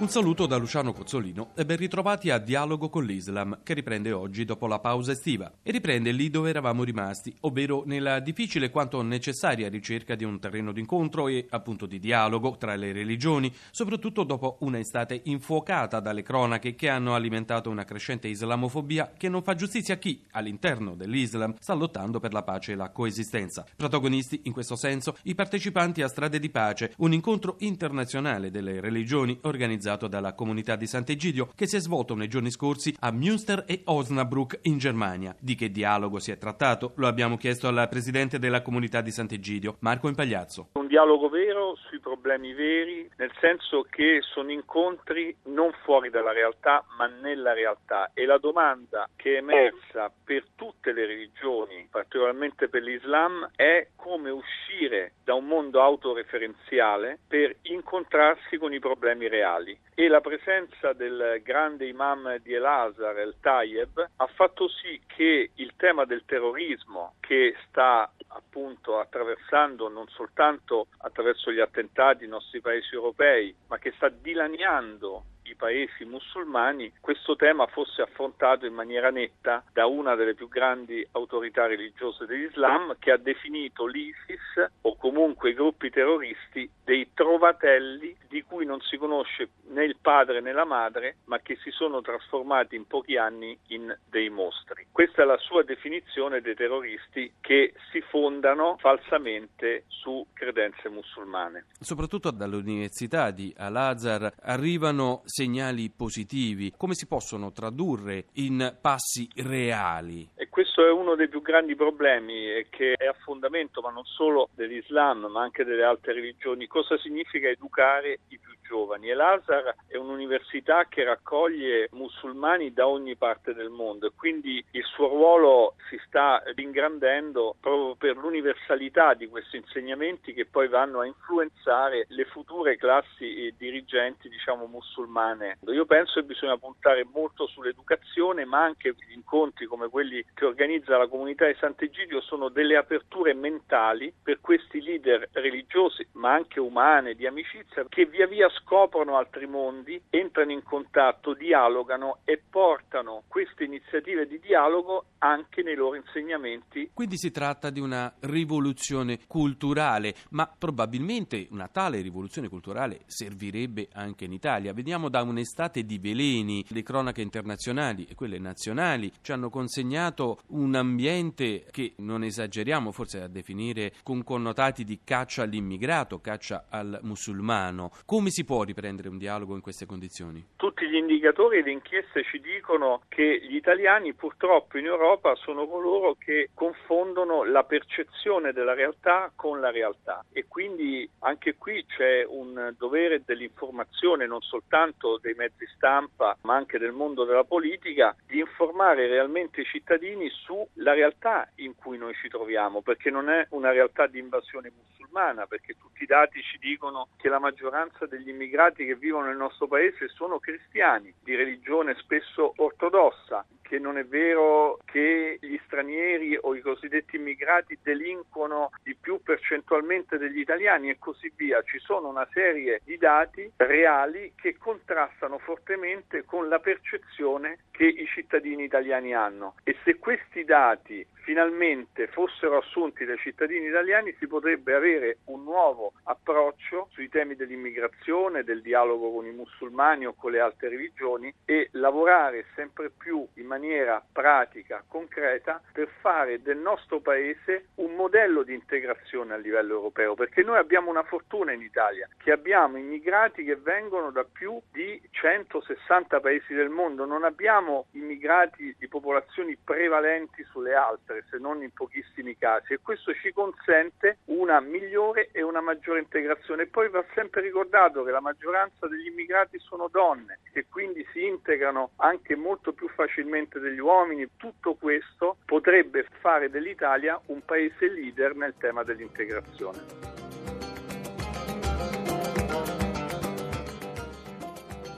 Un 0.00 0.08
saluto 0.08 0.46
da 0.46 0.56
Luciano 0.56 0.94
Cozzolino 0.94 1.50
e 1.54 1.66
ben 1.66 1.76
ritrovati 1.76 2.30
a 2.30 2.38
Dialogo 2.38 2.88
con 2.88 3.04
l'Islam, 3.04 3.58
che 3.62 3.74
riprende 3.74 4.12
oggi 4.12 4.46
dopo 4.46 4.66
la 4.66 4.78
pausa 4.78 5.12
estiva. 5.12 5.52
E 5.62 5.70
riprende 5.70 6.10
lì 6.10 6.30
dove 6.30 6.48
eravamo 6.48 6.84
rimasti, 6.84 7.36
ovvero 7.40 7.82
nella 7.84 8.18
difficile 8.20 8.70
quanto 8.70 9.02
necessaria 9.02 9.68
ricerca 9.68 10.14
di 10.14 10.24
un 10.24 10.40
terreno 10.40 10.72
d'incontro 10.72 11.28
e 11.28 11.46
appunto 11.50 11.84
di 11.84 11.98
dialogo 11.98 12.56
tra 12.56 12.76
le 12.76 12.92
religioni, 12.92 13.54
soprattutto 13.70 14.24
dopo 14.24 14.56
una 14.60 14.78
estate 14.78 15.20
infuocata 15.24 16.00
dalle 16.00 16.22
cronache 16.22 16.74
che 16.74 16.88
hanno 16.88 17.14
alimentato 17.14 17.68
una 17.68 17.84
crescente 17.84 18.26
islamofobia 18.26 19.12
che 19.18 19.28
non 19.28 19.42
fa 19.42 19.54
giustizia 19.54 19.94
a 19.94 19.98
chi, 19.98 20.24
all'interno 20.30 20.94
dell'Islam, 20.94 21.56
sta 21.60 21.74
lottando 21.74 22.20
per 22.20 22.32
la 22.32 22.42
pace 22.42 22.72
e 22.72 22.76
la 22.76 22.88
coesistenza. 22.88 23.66
Protagonisti, 23.76 24.40
in 24.44 24.52
questo 24.54 24.76
senso, 24.76 25.18
i 25.24 25.34
partecipanti 25.34 26.00
a 26.00 26.08
Strade 26.08 26.38
di 26.38 26.48
Pace, 26.48 26.94
un 27.00 27.12
incontro 27.12 27.56
internazionale 27.58 28.50
delle 28.50 28.80
religioni 28.80 29.38
organizzato 29.42 29.88
organizzato 29.90 30.06
dalla 30.06 30.34
comunità 30.34 30.76
di 30.76 30.86
Sant'Egidio 30.86 31.50
che 31.54 31.66
si 31.66 31.76
è 31.76 31.80
svolto 31.80 32.14
nei 32.14 32.28
giorni 32.28 32.50
scorsi 32.50 32.94
a 33.00 33.10
Münster 33.10 33.64
e 33.66 33.82
Osnabrück 33.84 34.60
in 34.62 34.78
Germania. 34.78 35.34
Di 35.38 35.54
che 35.54 35.70
dialogo 35.70 36.18
si 36.18 36.30
è 36.30 36.38
trattato? 36.38 36.92
Lo 36.96 37.06
abbiamo 37.06 37.36
chiesto 37.36 37.68
al 37.68 37.88
presidente 37.88 38.38
della 38.38 38.62
comunità 38.62 39.00
di 39.00 39.10
Sant'Egidio, 39.10 39.76
Marco 39.80 40.08
Impagliazzo. 40.08 40.68
Un 40.74 40.86
dialogo 40.86 41.28
vero 41.28 41.76
sui 41.88 41.98
problemi 41.98 42.52
veri, 42.52 43.08
nel 43.16 43.32
senso 43.40 43.86
che 43.88 44.20
sono 44.22 44.50
incontri 44.50 45.34
non 45.44 45.72
fuori 45.82 46.10
dalla 46.10 46.32
realtà, 46.32 46.84
ma 46.96 47.06
nella 47.06 47.52
realtà. 47.52 48.10
E 48.14 48.26
la 48.26 48.38
domanda 48.38 49.08
che 49.16 49.34
è 49.34 49.38
emersa 49.38 50.12
per 50.24 50.44
tutte 50.54 50.92
le 50.92 51.06
religioni, 51.06 51.88
particolarmente 51.90 52.68
per 52.68 52.82
l'Islam, 52.82 53.48
è 53.56 53.88
come 53.96 54.30
uscire 54.30 55.12
da 55.24 55.34
un 55.34 55.46
mondo 55.46 55.82
autoreferenziale 55.82 57.18
per 57.26 57.56
incontrarsi 57.62 58.56
con 58.58 58.72
i 58.72 58.78
problemi 58.78 59.28
reali 59.28 59.78
e 59.94 60.08
la 60.08 60.20
presenza 60.20 60.94
del 60.94 61.40
grande 61.42 61.86
imam 61.86 62.38
di 62.38 62.54
El-Azhar, 62.54 63.18
El 63.18 63.36
Tayeb, 63.40 64.08
ha 64.16 64.26
fatto 64.28 64.66
sì 64.68 64.98
che 65.06 65.50
il 65.54 65.74
tema 65.76 66.06
del 66.06 66.22
terrorismo 66.24 67.16
che 67.20 67.54
sta 67.68 68.10
appunto 68.28 68.98
attraversando 68.98 69.88
non 69.88 70.08
soltanto 70.08 70.86
attraverso 70.98 71.52
gli 71.52 71.60
attentati 71.60 72.24
i 72.24 72.28
nostri 72.28 72.60
paesi 72.60 72.94
europei, 72.94 73.54
ma 73.68 73.78
che 73.78 73.92
sta 73.96 74.08
dilaniando 74.08 75.24
i 75.50 75.54
paesi 75.56 76.04
musulmani 76.04 76.92
questo 77.00 77.36
tema 77.36 77.66
fosse 77.66 78.02
affrontato 78.02 78.66
in 78.66 78.72
maniera 78.72 79.10
netta 79.10 79.64
da 79.72 79.86
una 79.86 80.14
delle 80.14 80.34
più 80.34 80.48
grandi 80.48 81.06
autorità 81.12 81.66
religiose 81.66 82.26
dell'Islam 82.26 82.96
che 82.98 83.10
ha 83.10 83.16
definito 83.16 83.86
l'ISIS 83.86 84.70
o 84.82 84.96
comunque 84.96 85.50
i 85.50 85.54
gruppi 85.54 85.90
terroristi 85.90 86.68
dei 86.84 87.10
trovatelli 87.14 88.16
di 88.28 88.42
cui 88.42 88.64
non 88.64 88.80
si 88.80 88.96
conosce 88.96 89.50
né 89.68 89.84
il 89.84 89.96
padre 90.00 90.40
né 90.40 90.52
la 90.52 90.64
madre, 90.64 91.16
ma 91.24 91.38
che 91.38 91.56
si 91.62 91.70
sono 91.70 92.00
trasformati 92.00 92.76
in 92.76 92.86
pochi 92.86 93.16
anni 93.16 93.56
in 93.68 93.96
dei 94.08 94.28
mostri. 94.28 94.86
Questa 94.90 95.22
è 95.22 95.24
la 95.24 95.36
sua 95.38 95.62
definizione 95.62 96.40
dei 96.40 96.54
terroristi 96.54 97.32
che 97.40 97.74
si 97.90 98.00
fondano 98.00 98.76
falsamente 98.78 99.84
su 99.86 100.26
credenze 100.32 100.88
musulmane. 100.88 101.66
Soprattutto 101.78 102.30
dall'Università 102.30 103.30
di 103.30 103.54
Al-Azhar 103.56 104.32
arrivano 104.42 105.22
segnali 105.40 105.88
positivi. 105.88 106.70
Come 106.76 106.92
si 106.92 107.06
possono 107.06 107.50
tradurre 107.50 108.26
in 108.34 108.76
passi 108.78 109.26
reali? 109.36 110.28
Questo 110.72 110.88
è 110.88 110.92
uno 110.96 111.16
dei 111.16 111.28
più 111.28 111.42
grandi 111.42 111.74
problemi 111.74 112.64
che 112.70 112.92
è 112.92 113.06
a 113.06 113.12
fondamento, 113.24 113.80
ma 113.80 113.90
non 113.90 114.04
solo 114.04 114.50
dell'Islam, 114.54 115.26
ma 115.26 115.42
anche 115.42 115.64
delle 115.64 115.82
altre 115.82 116.12
religioni. 116.12 116.68
Cosa 116.68 116.96
significa 116.96 117.48
educare 117.48 118.20
i 118.28 118.38
più 118.38 118.50
giovani 118.70 119.10
e 119.10 119.14
l'Azhar 119.14 119.74
è 119.88 119.96
un'università 119.96 120.86
che 120.88 121.02
raccoglie 121.02 121.88
musulmani 121.90 122.72
da 122.72 122.86
ogni 122.86 123.16
parte 123.16 123.52
del 123.52 123.68
mondo 123.68 124.06
e 124.06 124.12
quindi 124.16 124.64
il 124.70 124.84
suo 124.84 125.08
ruolo 125.08 125.74
si 125.88 126.00
sta 126.06 126.40
ingrandendo 126.54 127.56
proprio 127.60 127.96
per 127.96 128.16
l'universalità 128.16 129.14
di 129.14 129.26
questi 129.26 129.56
insegnamenti 129.56 130.32
che 130.32 130.46
poi 130.46 130.68
vanno 130.68 131.00
a 131.00 131.06
influenzare 131.06 132.06
le 132.10 132.24
future 132.26 132.76
classi 132.76 133.52
dirigenti 133.58 134.28
diciamo 134.28 134.66
musulmane. 134.66 135.58
Io 135.66 135.84
penso 135.84 136.20
che 136.20 136.26
bisogna 136.26 136.56
puntare 136.56 137.04
molto 137.12 137.48
sull'educazione 137.48 138.44
ma 138.44 138.62
anche 138.62 138.94
gli 138.96 139.14
incontri 139.14 139.66
come 139.66 139.88
quelli 139.88 140.24
che 140.32 140.44
organizza 140.60 140.98
la 140.98 141.08
comunità 141.08 141.46
di 141.46 141.56
Sant'Egidio 141.58 142.20
sono 142.20 142.50
delle 142.50 142.76
aperture 142.76 143.32
mentali 143.32 144.12
per 144.22 144.40
questi 144.42 144.82
leader 144.82 145.26
religiosi 145.32 146.06
ma 146.12 146.34
anche 146.34 146.60
umane 146.60 147.14
di 147.14 147.26
amicizia 147.26 147.86
che 147.88 148.04
via 148.04 148.26
via 148.26 148.46
scoprono 148.50 149.16
altri 149.16 149.46
mondi, 149.46 150.00
entrano 150.10 150.52
in 150.52 150.62
contatto, 150.62 151.32
dialogano 151.32 152.18
e 152.24 152.42
portano 152.50 153.22
queste 153.26 153.64
iniziative 153.64 154.26
di 154.26 154.38
dialogo 154.38 155.06
anche 155.20 155.62
nei 155.62 155.74
loro 155.74 155.96
insegnamenti. 155.96 156.90
Quindi 156.92 157.16
si 157.16 157.30
tratta 157.30 157.70
di 157.70 157.80
una 157.80 158.12
rivoluzione 158.20 159.20
culturale, 159.26 160.14
ma 160.30 160.46
probabilmente 160.46 161.46
una 161.50 161.68
tale 161.68 162.00
rivoluzione 162.00 162.48
culturale 162.48 163.00
servirebbe 163.06 163.88
anche 163.92 164.24
in 164.26 164.32
Italia. 164.32 164.74
Veniamo 164.74 165.08
da 165.08 165.22
un'estate 165.22 165.84
di 165.84 165.98
veleni, 165.98 166.64
le 166.68 166.82
cronache 166.82 167.22
internazionali 167.22 168.06
e 168.08 168.14
quelle 168.14 168.38
nazionali 168.38 169.10
ci 169.22 169.32
hanno 169.32 169.48
consegnato 169.48 170.38
un 170.50 170.74
ambiente 170.74 171.64
che 171.70 171.94
non 171.98 172.22
esageriamo 172.22 172.92
forse 172.92 173.20
a 173.20 173.28
definire 173.28 173.92
con 174.02 174.24
connotati 174.24 174.84
di 174.84 175.00
caccia 175.04 175.42
all'immigrato, 175.42 176.20
caccia 176.20 176.66
al 176.68 176.98
musulmano. 177.02 177.90
Come 178.06 178.30
si 178.30 178.44
può 178.44 178.62
riprendere 178.62 179.08
un 179.08 179.18
dialogo 179.18 179.54
in 179.54 179.60
queste 179.60 179.86
condizioni? 179.86 180.44
Tutti 180.56 180.88
gli 180.88 180.96
indicatori 180.96 181.58
e 181.58 181.62
le 181.62 181.72
inchieste 181.72 182.24
ci 182.24 182.40
dicono 182.40 183.02
che 183.08 183.40
gli 183.42 183.56
italiani 183.56 184.14
purtroppo 184.14 184.78
in 184.78 184.86
Europa 184.86 185.34
sono 185.36 185.66
coloro 185.66 186.16
che 186.18 186.50
confondono 186.54 187.44
la 187.44 187.64
percezione 187.64 188.52
della 188.52 188.74
realtà 188.74 189.30
con 189.34 189.60
la 189.60 189.70
realtà 189.70 190.24
e 190.32 190.46
quindi 190.48 191.08
anche 191.20 191.56
qui 191.56 191.84
c'è 191.86 192.24
un 192.26 192.74
dovere 192.76 193.22
dell'informazione 193.24 194.26
non 194.26 194.40
soltanto 194.40 195.18
dei 195.20 195.34
mezzi 195.34 195.66
stampa 195.74 196.36
ma 196.42 196.54
anche 196.54 196.78
del 196.78 196.92
mondo 196.92 197.24
della 197.24 197.44
politica 197.44 198.14
di 198.26 198.38
informare 198.38 199.06
realmente 199.06 199.60
i 199.62 199.64
cittadini 199.64 200.28
sulla 200.44 200.92
realtà 200.92 201.50
in 201.56 201.74
cui 201.74 201.98
noi 201.98 202.14
ci 202.14 202.28
troviamo 202.28 202.82
perché 202.82 203.10
non 203.10 203.28
è 203.28 203.46
una 203.50 203.70
realtà 203.70 204.06
di 204.06 204.18
invasione 204.18 204.72
musulmana 204.74 205.46
perché 205.46 205.74
tutti 205.74 206.02
i 206.02 206.06
dati 206.06 206.42
ci 206.42 206.58
dicono 206.58 207.08
che 207.16 207.28
la 207.28 207.38
maggioranza 207.38 208.06
degli 208.06 208.28
immigrati 208.28 208.86
che 208.86 208.96
vivono 208.96 209.26
nel 209.26 209.36
nostro 209.36 209.66
paese 209.66 210.08
sono 210.08 210.38
cristiani, 210.38 211.12
di 211.22 211.34
religione 211.34 211.94
spesso 211.96 212.52
ortodossa, 212.56 213.44
che 213.70 213.78
non 213.78 213.98
è 213.98 214.04
vero 214.04 214.78
che 214.84 215.38
gli 215.40 215.56
stranieri 215.64 216.36
o 216.40 216.56
i 216.56 216.60
cosiddetti 216.60 217.14
immigrati 217.14 217.78
delinquono 217.80 218.70
di 218.82 218.96
più 218.96 219.22
percentualmente 219.22 220.18
degli 220.18 220.40
italiani 220.40 220.90
e 220.90 220.98
così 220.98 221.32
via. 221.36 221.62
Ci 221.62 221.78
sono 221.78 222.08
una 222.08 222.26
serie 222.32 222.80
di 222.84 222.96
dati 222.96 223.48
reali 223.56 224.32
che 224.34 224.58
contrastano 224.58 225.38
fortemente 225.38 226.24
con 226.24 226.48
la 226.48 226.58
percezione 226.58 227.58
che 227.70 227.86
i 227.86 228.06
cittadini 228.06 228.64
italiani 228.64 229.14
hanno 229.14 229.54
e 229.64 229.76
se 229.84 229.98
questi 229.98 230.29
dati 230.46 231.06
finalmente 231.30 232.08
fossero 232.08 232.56
assunti 232.56 233.04
dai 233.04 233.16
cittadini 233.18 233.68
italiani 233.68 234.12
si 234.18 234.26
potrebbe 234.26 234.74
avere 234.74 235.18
un 235.26 235.44
nuovo 235.44 235.92
approccio 236.02 236.88
sui 236.90 237.08
temi 237.08 237.36
dell'immigrazione, 237.36 238.42
del 238.42 238.60
dialogo 238.60 239.12
con 239.12 239.26
i 239.26 239.30
musulmani 239.30 240.06
o 240.06 240.14
con 240.14 240.32
le 240.32 240.40
altre 240.40 240.70
religioni 240.70 241.32
e 241.44 241.68
lavorare 241.74 242.46
sempre 242.56 242.90
più 242.90 243.24
in 243.34 243.46
maniera 243.46 244.04
pratica, 244.12 244.82
concreta 244.88 245.62
per 245.72 245.88
fare 246.00 246.42
del 246.42 246.58
nostro 246.58 246.98
paese 246.98 247.66
un 247.76 247.94
modello 247.94 248.42
di 248.42 248.54
integrazione 248.54 249.32
a 249.32 249.36
livello 249.36 249.74
europeo. 249.74 250.14
Perché 250.14 250.42
noi 250.42 250.58
abbiamo 250.58 250.90
una 250.90 251.04
fortuna 251.04 251.52
in 251.52 251.62
Italia 251.62 252.08
che 252.16 252.32
abbiamo 252.32 252.76
immigrati 252.76 253.44
che 253.44 253.54
vengono 253.54 254.10
da 254.10 254.24
più 254.24 254.60
di 254.72 255.00
160 255.12 256.18
paesi 256.18 256.54
del 256.54 256.70
mondo, 256.70 257.04
non 257.04 257.22
abbiamo 257.22 257.86
immigrati 257.92 258.74
di 258.76 258.88
popolazioni 258.88 259.56
prevalenti 259.56 260.42
sulle 260.42 260.74
altre 260.74 261.19
se 261.28 261.38
non 261.38 261.62
in 261.62 261.72
pochissimi 261.72 262.36
casi, 262.36 262.74
e 262.74 262.80
questo 262.82 263.12
ci 263.14 263.32
consente 263.32 264.18
una 264.26 264.60
migliore 264.60 265.30
e 265.32 265.42
una 265.42 265.60
maggiore 265.60 266.00
integrazione. 266.00 266.62
E 266.62 266.66
poi 266.66 266.88
va 266.88 267.04
sempre 267.14 267.40
ricordato 267.40 268.04
che 268.04 268.10
la 268.10 268.20
maggioranza 268.20 268.86
degli 268.86 269.06
immigrati 269.06 269.58
sono 269.58 269.88
donne, 269.88 270.40
che 270.52 270.66
quindi 270.68 271.06
si 271.12 271.26
integrano 271.26 271.90
anche 271.96 272.36
molto 272.36 272.72
più 272.72 272.88
facilmente 272.88 273.58
degli 273.58 273.80
uomini. 273.80 274.28
Tutto 274.36 274.74
questo 274.74 275.36
potrebbe 275.44 276.06
fare 276.20 276.50
dell'Italia 276.50 277.20
un 277.26 277.44
paese 277.44 277.88
leader 277.88 278.34
nel 278.34 278.54
tema 278.58 278.82
dell'integrazione. 278.82 280.19